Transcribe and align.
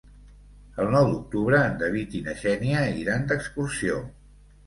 El 0.83 0.87
nou 0.93 1.09
d'octubre 1.09 1.59
en 1.65 1.75
David 1.83 2.17
i 2.19 2.21
na 2.29 2.35
Xènia 2.41 2.81
iran 3.03 3.27
d'excursió. 3.33 4.01